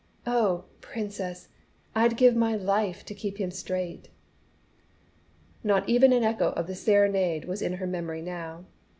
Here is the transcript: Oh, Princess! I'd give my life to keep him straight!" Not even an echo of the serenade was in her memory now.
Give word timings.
Oh, 0.25 0.63
Princess! 0.79 1.47
I'd 1.93 2.17
give 2.17 2.35
my 2.35 2.55
life 2.55 3.05
to 3.05 3.13
keep 3.13 3.37
him 3.37 3.51
straight!" 3.51 4.09
Not 5.63 5.87
even 5.87 6.11
an 6.11 6.23
echo 6.23 6.53
of 6.53 6.65
the 6.65 6.73
serenade 6.73 7.45
was 7.45 7.61
in 7.61 7.73
her 7.73 7.85
memory 7.85 8.23
now. 8.23 8.65